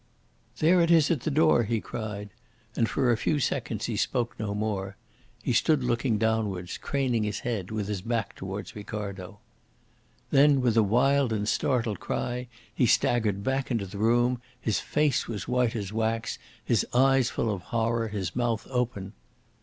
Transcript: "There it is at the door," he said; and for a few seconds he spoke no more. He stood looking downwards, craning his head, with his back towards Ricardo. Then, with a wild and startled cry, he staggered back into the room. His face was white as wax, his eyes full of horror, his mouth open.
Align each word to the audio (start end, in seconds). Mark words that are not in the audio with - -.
"There 0.57 0.81
it 0.81 0.89
is 0.89 1.11
at 1.11 1.19
the 1.19 1.29
door," 1.29 1.61
he 1.61 1.79
said; 1.79 2.31
and 2.75 2.89
for 2.89 3.11
a 3.11 3.17
few 3.17 3.39
seconds 3.39 3.85
he 3.85 3.95
spoke 3.95 4.33
no 4.39 4.55
more. 4.55 4.97
He 5.43 5.53
stood 5.53 5.83
looking 5.83 6.17
downwards, 6.17 6.79
craning 6.79 7.21
his 7.23 7.41
head, 7.41 7.69
with 7.69 7.87
his 7.87 8.01
back 8.01 8.33
towards 8.35 8.75
Ricardo. 8.75 9.37
Then, 10.31 10.59
with 10.59 10.75
a 10.75 10.81
wild 10.81 11.31
and 11.31 11.47
startled 11.47 11.99
cry, 11.99 12.47
he 12.73 12.87
staggered 12.87 13.43
back 13.43 13.69
into 13.69 13.85
the 13.85 13.99
room. 13.99 14.41
His 14.59 14.79
face 14.79 15.27
was 15.27 15.47
white 15.47 15.75
as 15.75 15.93
wax, 15.93 16.39
his 16.65 16.83
eyes 16.95 17.29
full 17.29 17.53
of 17.53 17.61
horror, 17.61 18.07
his 18.07 18.35
mouth 18.35 18.65
open. 18.71 19.13